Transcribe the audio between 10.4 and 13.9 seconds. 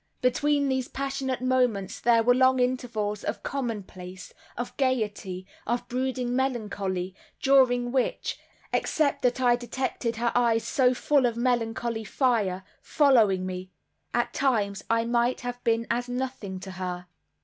so full of melancholy fire, following me,